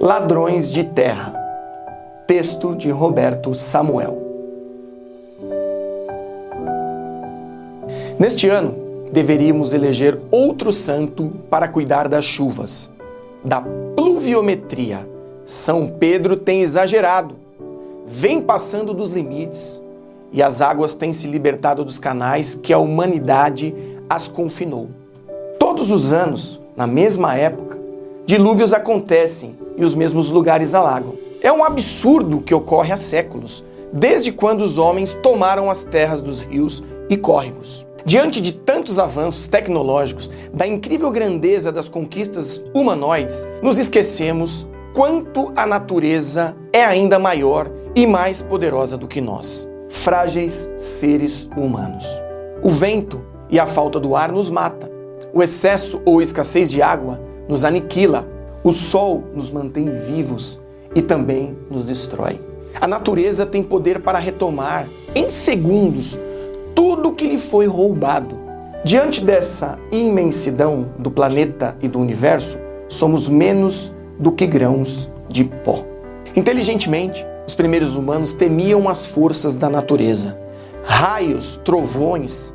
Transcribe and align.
Ladrões 0.00 0.70
de 0.70 0.84
Terra. 0.84 1.34
Texto 2.24 2.76
de 2.76 2.88
Roberto 2.88 3.52
Samuel. 3.52 4.16
Neste 8.16 8.48
ano, 8.48 8.76
deveríamos 9.10 9.74
eleger 9.74 10.16
outro 10.30 10.70
santo 10.70 11.32
para 11.50 11.66
cuidar 11.66 12.06
das 12.06 12.24
chuvas, 12.24 12.88
da 13.42 13.60
pluviometria. 13.60 15.04
São 15.44 15.88
Pedro 15.88 16.36
tem 16.36 16.60
exagerado, 16.60 17.34
vem 18.06 18.40
passando 18.40 18.94
dos 18.94 19.10
limites 19.10 19.82
e 20.32 20.40
as 20.40 20.62
águas 20.62 20.94
têm 20.94 21.12
se 21.12 21.26
libertado 21.26 21.84
dos 21.84 21.98
canais 21.98 22.54
que 22.54 22.72
a 22.72 22.78
humanidade 22.78 23.74
as 24.08 24.28
confinou. 24.28 24.90
Todos 25.58 25.90
os 25.90 26.12
anos, 26.12 26.60
na 26.76 26.86
mesma 26.86 27.34
época, 27.34 27.76
dilúvios 28.24 28.72
acontecem 28.72 29.66
e 29.78 29.84
os 29.84 29.94
mesmos 29.94 30.30
lugares 30.30 30.74
alagam. 30.74 31.14
É 31.40 31.50
um 31.50 31.64
absurdo 31.64 32.40
que 32.40 32.54
ocorre 32.54 32.92
há 32.92 32.96
séculos, 32.96 33.64
desde 33.92 34.32
quando 34.32 34.60
os 34.60 34.76
homens 34.76 35.14
tomaram 35.14 35.70
as 35.70 35.84
terras 35.84 36.20
dos 36.20 36.40
rios 36.40 36.82
e 37.08 37.16
córregos. 37.16 37.86
Diante 38.04 38.40
de 38.40 38.52
tantos 38.52 38.98
avanços 38.98 39.48
tecnológicos, 39.48 40.30
da 40.52 40.66
incrível 40.66 41.10
grandeza 41.10 41.70
das 41.70 41.88
conquistas 41.88 42.60
humanoides, 42.74 43.48
nos 43.62 43.78
esquecemos 43.78 44.66
quanto 44.94 45.52
a 45.54 45.66
natureza 45.66 46.56
é 46.72 46.84
ainda 46.84 47.18
maior 47.18 47.70
e 47.94 48.06
mais 48.06 48.42
poderosa 48.42 48.96
do 48.96 49.06
que 49.06 49.20
nós. 49.20 49.68
Frágeis 49.88 50.70
seres 50.76 51.48
humanos. 51.56 52.06
O 52.62 52.70
vento 52.70 53.20
e 53.50 53.58
a 53.58 53.66
falta 53.66 54.00
do 54.00 54.16
ar 54.16 54.32
nos 54.32 54.50
mata. 54.50 54.90
O 55.32 55.42
excesso 55.42 56.00
ou 56.04 56.20
escassez 56.22 56.70
de 56.70 56.82
água 56.82 57.20
nos 57.48 57.64
aniquila. 57.64 58.26
O 58.68 58.72
sol 58.74 59.24
nos 59.34 59.50
mantém 59.50 59.88
vivos 59.88 60.60
e 60.94 61.00
também 61.00 61.56
nos 61.70 61.86
destrói. 61.86 62.38
A 62.78 62.86
natureza 62.86 63.46
tem 63.46 63.62
poder 63.62 64.02
para 64.02 64.18
retomar 64.18 64.86
em 65.14 65.30
segundos 65.30 66.18
tudo 66.74 67.14
que 67.14 67.26
lhe 67.26 67.38
foi 67.38 67.66
roubado. 67.66 68.38
Diante 68.84 69.24
dessa 69.24 69.78
imensidão 69.90 70.90
do 70.98 71.10
planeta 71.10 71.78
e 71.80 71.88
do 71.88 71.98
universo, 71.98 72.58
somos 72.90 73.26
menos 73.26 73.90
do 74.18 74.32
que 74.32 74.46
grãos 74.46 75.10
de 75.30 75.44
pó. 75.44 75.82
Inteligentemente, 76.36 77.24
os 77.46 77.54
primeiros 77.54 77.94
humanos 77.94 78.34
temiam 78.34 78.86
as 78.86 79.06
forças 79.06 79.56
da 79.56 79.70
natureza. 79.70 80.38
Raios, 80.84 81.58
trovões 81.64 82.54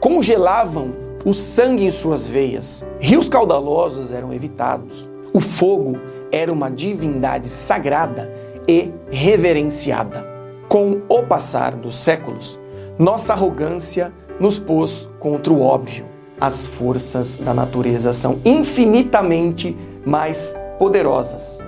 congelavam 0.00 0.92
o 1.24 1.32
sangue 1.32 1.84
em 1.84 1.90
suas 1.90 2.26
veias. 2.26 2.84
Rios 2.98 3.28
caudalosos 3.28 4.12
eram 4.12 4.32
evitados. 4.32 5.13
O 5.36 5.40
fogo 5.40 5.96
era 6.30 6.52
uma 6.52 6.70
divindade 6.70 7.48
sagrada 7.48 8.32
e 8.68 8.92
reverenciada. 9.10 10.24
Com 10.68 11.00
o 11.08 11.24
passar 11.24 11.74
dos 11.74 11.96
séculos, 11.96 12.56
nossa 12.96 13.32
arrogância 13.32 14.12
nos 14.38 14.60
pôs 14.60 15.08
contra 15.18 15.52
o 15.52 15.60
óbvio. 15.60 16.04
As 16.40 16.68
forças 16.68 17.36
da 17.36 17.52
natureza 17.52 18.12
são 18.12 18.38
infinitamente 18.44 19.76
mais 20.06 20.54
poderosas. 20.78 21.58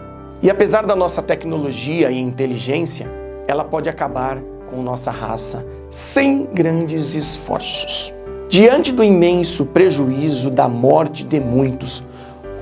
E 0.40 0.48
apesar 0.48 0.86
da 0.86 0.94
nossa 0.94 1.20
tecnologia 1.20 2.08
e 2.12 2.20
inteligência, 2.20 3.08
ela 3.48 3.64
pode 3.64 3.88
acabar 3.88 4.40
com 4.70 4.80
nossa 4.80 5.10
raça 5.10 5.66
sem 5.90 6.46
grandes 6.46 7.16
esforços. 7.16 8.14
Diante 8.48 8.92
do 8.92 9.02
imenso 9.02 9.66
prejuízo 9.66 10.50
da 10.50 10.68
morte 10.68 11.24
de 11.24 11.40
muitos, 11.40 12.04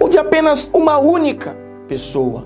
ou 0.05 0.09
de 0.11 0.19
apenas 0.19 0.71
uma 0.75 0.99
única 0.99 1.57
pessoa, 1.89 2.45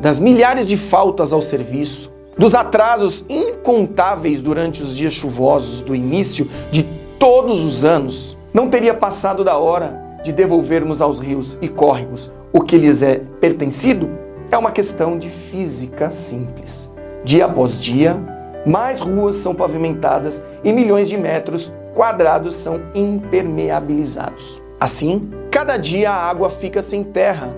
das 0.00 0.18
milhares 0.18 0.66
de 0.66 0.78
faltas 0.78 1.34
ao 1.34 1.42
serviço, 1.42 2.10
dos 2.38 2.54
atrasos 2.54 3.22
incontáveis 3.28 4.40
durante 4.40 4.80
os 4.80 4.96
dias 4.96 5.12
chuvosos 5.12 5.82
do 5.82 5.94
início 5.94 6.48
de 6.70 6.82
todos 7.18 7.62
os 7.62 7.84
anos, 7.84 8.38
não 8.54 8.70
teria 8.70 8.94
passado 8.94 9.44
da 9.44 9.58
hora 9.58 10.02
de 10.24 10.32
devolvermos 10.32 11.02
aos 11.02 11.18
rios 11.18 11.58
e 11.60 11.68
córregos 11.68 12.32
o 12.54 12.62
que 12.62 12.78
lhes 12.78 13.02
é 13.02 13.20
pertencido? 13.38 14.08
É 14.50 14.56
uma 14.56 14.70
questão 14.70 15.18
de 15.18 15.28
física 15.28 16.10
simples. 16.10 16.90
Dia 17.22 17.44
após 17.44 17.78
dia, 17.78 18.16
mais 18.64 19.02
ruas 19.02 19.36
são 19.36 19.54
pavimentadas 19.54 20.42
e 20.64 20.72
milhões 20.72 21.10
de 21.10 21.18
metros 21.18 21.70
quadrados 21.94 22.54
são 22.54 22.80
impermeabilizados. 22.94 24.63
Assim, 24.78 25.30
cada 25.50 25.76
dia 25.76 26.10
a 26.10 26.28
água 26.28 26.50
fica 26.50 26.82
sem 26.82 27.04
terra 27.04 27.54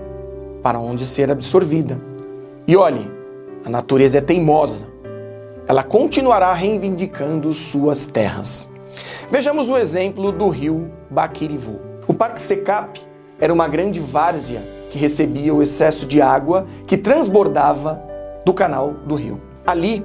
para 0.62 0.78
onde 0.78 1.06
ser 1.06 1.30
absorvida. 1.30 2.00
E 2.66 2.76
olhe, 2.76 3.10
a 3.64 3.70
natureza 3.70 4.18
é 4.18 4.20
teimosa. 4.20 4.86
Ela 5.66 5.82
continuará 5.82 6.52
reivindicando 6.52 7.52
suas 7.52 8.06
terras. 8.06 8.70
Vejamos 9.30 9.68
o 9.68 9.76
exemplo 9.76 10.30
do 10.30 10.48
rio 10.48 10.90
Baquirivu. 11.10 11.80
O 12.06 12.14
Parque 12.14 12.40
Secap 12.40 13.00
era 13.40 13.52
uma 13.52 13.66
grande 13.66 13.98
várzea 13.98 14.62
que 14.90 14.98
recebia 14.98 15.54
o 15.54 15.62
excesso 15.62 16.06
de 16.06 16.22
água 16.22 16.66
que 16.86 16.96
transbordava 16.96 18.00
do 18.44 18.54
canal 18.54 18.92
do 19.04 19.14
rio. 19.14 19.40
Ali, 19.66 20.04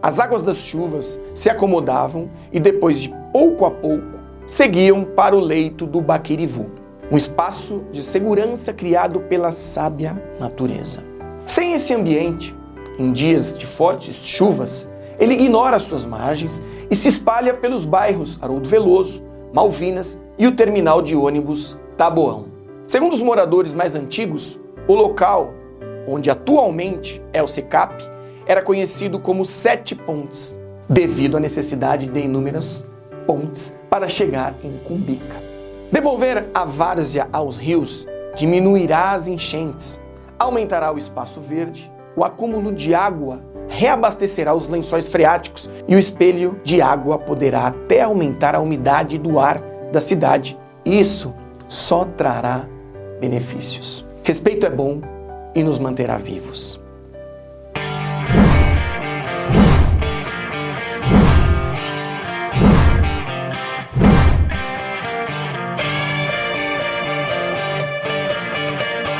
as 0.00 0.18
águas 0.18 0.42
das 0.42 0.58
chuvas 0.58 1.18
se 1.34 1.50
acomodavam 1.50 2.30
e 2.52 2.60
depois 2.60 3.00
de 3.00 3.12
pouco 3.32 3.64
a 3.64 3.70
pouco 3.70 4.21
seguiam 4.46 5.04
para 5.04 5.36
o 5.36 5.40
leito 5.40 5.86
do 5.86 6.00
Baquirivu, 6.00 6.70
um 7.10 7.16
espaço 7.16 7.82
de 7.90 8.02
segurança 8.02 8.72
criado 8.72 9.20
pela 9.20 9.52
sábia 9.52 10.22
natureza. 10.40 11.02
Sem 11.46 11.74
esse 11.74 11.94
ambiente, 11.94 12.54
em 12.98 13.12
dias 13.12 13.56
de 13.56 13.66
fortes 13.66 14.16
chuvas, 14.16 14.88
ele 15.18 15.34
ignora 15.34 15.78
suas 15.78 16.04
margens 16.04 16.62
e 16.90 16.96
se 16.96 17.08
espalha 17.08 17.54
pelos 17.54 17.84
bairros 17.84 18.38
Haroldo 18.40 18.68
Veloso, 18.68 19.22
Malvinas 19.54 20.20
e 20.38 20.46
o 20.46 20.52
terminal 20.52 21.02
de 21.02 21.14
ônibus 21.14 21.76
Taboão. 21.96 22.46
Segundo 22.86 23.12
os 23.12 23.22
moradores 23.22 23.72
mais 23.72 23.94
antigos, 23.94 24.58
o 24.88 24.94
local 24.94 25.54
onde 26.06 26.30
atualmente 26.30 27.22
é 27.32 27.42
o 27.42 27.46
SECAP 27.46 28.02
era 28.46 28.62
conhecido 28.62 29.18
como 29.18 29.44
Sete 29.44 29.94
Pontes, 29.94 30.56
devido 30.88 31.36
à 31.36 31.40
necessidade 31.40 32.06
de 32.06 32.18
inúmeras 32.18 32.84
pontes 33.26 33.78
para 33.88 34.08
chegar 34.08 34.54
em 34.62 34.78
Cumbica. 34.78 35.36
Devolver 35.90 36.48
a 36.54 36.64
várzea 36.64 37.28
aos 37.32 37.58
rios 37.58 38.06
diminuirá 38.34 39.12
as 39.12 39.28
enchentes, 39.28 40.00
aumentará 40.38 40.92
o 40.92 40.98
espaço 40.98 41.40
verde 41.40 41.92
o 42.14 42.24
acúmulo 42.24 42.72
de 42.72 42.94
água 42.94 43.40
reabastecerá 43.68 44.54
os 44.54 44.68
lençóis 44.68 45.08
freáticos 45.08 45.68
e 45.88 45.96
o 45.96 45.98
espelho 45.98 46.60
de 46.62 46.82
água 46.82 47.18
poderá 47.18 47.68
até 47.68 48.02
aumentar 48.02 48.54
a 48.54 48.60
umidade 48.60 49.16
do 49.18 49.38
ar 49.38 49.62
da 49.90 50.00
cidade. 50.00 50.58
Isso 50.84 51.34
só 51.68 52.04
trará 52.04 52.66
benefícios. 53.18 54.04
Respeito 54.22 54.66
é 54.66 54.70
bom 54.70 55.00
e 55.54 55.62
nos 55.62 55.78
manterá 55.78 56.18
vivos. 56.18 56.81